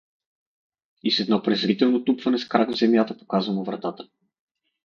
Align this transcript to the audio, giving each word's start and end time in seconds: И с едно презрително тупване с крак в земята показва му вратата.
И 1.09 1.11
с 1.17 1.19
едно 1.19 1.39
презрително 1.47 2.03
тупване 2.05 2.37
с 2.39 2.47
крак 2.47 2.71
в 2.73 2.77
земята 2.79 3.17
показва 3.17 3.53
му 3.53 3.63
вратата. 3.63 4.09